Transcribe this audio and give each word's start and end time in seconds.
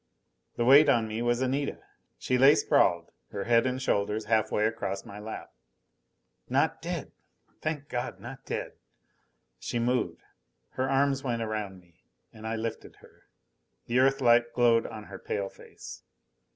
The 0.55 0.65
weight 0.65 0.89
on 0.89 1.07
me 1.07 1.21
was 1.21 1.41
Anita. 1.43 1.83
She 2.17 2.39
lay 2.39 2.55
sprawled, 2.55 3.11
her 3.29 3.43
head 3.43 3.67
and 3.67 3.79
shoulders 3.79 4.25
half 4.25 4.51
way 4.51 4.65
across 4.65 5.05
my 5.05 5.19
lap. 5.19 5.53
Not 6.49 6.81
dead! 6.81 7.11
Thank 7.61 7.87
God, 7.87 8.19
not 8.19 8.43
dead! 8.43 8.71
She 9.59 9.77
moved. 9.77 10.23
Her 10.71 10.89
arms 10.89 11.23
went 11.23 11.43
around 11.43 11.79
me, 11.79 12.01
and 12.33 12.47
I 12.47 12.55
lifted 12.55 12.95
her. 12.95 13.27
The 13.85 13.99
Earthlight 13.99 14.53
glowed 14.55 14.87
on 14.87 15.03
her 15.03 15.19
pale 15.19 15.49
face. 15.49 16.01